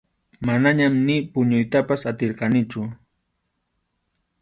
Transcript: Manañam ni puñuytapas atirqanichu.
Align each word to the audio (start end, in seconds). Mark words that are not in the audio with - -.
Manañam 0.47 0.93
ni 1.05 1.15
puñuytapas 1.33 2.01
atirqanichu. 2.11 2.81